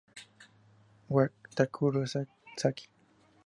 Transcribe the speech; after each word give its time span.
Wataru 1.13 2.01
Sasaki 2.11 2.85